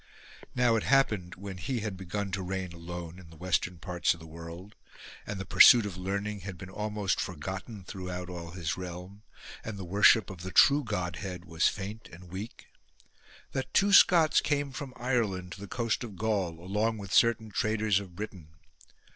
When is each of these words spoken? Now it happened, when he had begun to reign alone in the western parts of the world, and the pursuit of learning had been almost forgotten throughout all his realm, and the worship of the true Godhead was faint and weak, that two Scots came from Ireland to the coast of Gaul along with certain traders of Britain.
Now 0.55 0.75
it 0.77 0.81
happened, 0.81 1.35
when 1.35 1.57
he 1.57 1.81
had 1.81 1.95
begun 1.95 2.31
to 2.31 2.41
reign 2.41 2.73
alone 2.73 3.19
in 3.19 3.29
the 3.29 3.35
western 3.35 3.77
parts 3.77 4.15
of 4.15 4.19
the 4.19 4.25
world, 4.25 4.73
and 5.27 5.39
the 5.39 5.45
pursuit 5.45 5.85
of 5.85 5.95
learning 5.95 6.39
had 6.39 6.57
been 6.57 6.71
almost 6.71 7.21
forgotten 7.21 7.83
throughout 7.83 8.27
all 8.27 8.49
his 8.49 8.75
realm, 8.75 9.21
and 9.63 9.77
the 9.77 9.85
worship 9.85 10.31
of 10.31 10.41
the 10.41 10.49
true 10.49 10.83
Godhead 10.83 11.45
was 11.45 11.67
faint 11.67 12.09
and 12.11 12.31
weak, 12.31 12.65
that 13.51 13.71
two 13.75 13.93
Scots 13.93 14.41
came 14.41 14.71
from 14.71 14.95
Ireland 14.95 15.51
to 15.51 15.61
the 15.61 15.67
coast 15.67 16.03
of 16.03 16.15
Gaul 16.15 16.59
along 16.59 16.97
with 16.97 17.13
certain 17.13 17.51
traders 17.51 17.99
of 17.99 18.15
Britain. 18.15 18.47